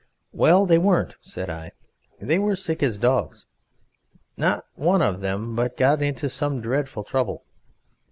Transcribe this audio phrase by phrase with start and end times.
[0.31, 1.73] "Well, they weren't!" said I.
[2.19, 3.45] "They were as sick as dogs.
[4.35, 7.43] Not one of them but got into some dreadful trouble.